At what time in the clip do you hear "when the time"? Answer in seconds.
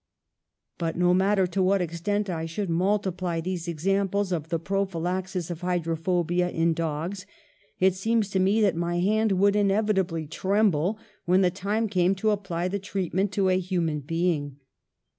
11.25-11.87